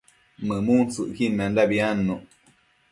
mëmuntsëcquidmendabi 0.47 1.77
adnuc 1.89 2.23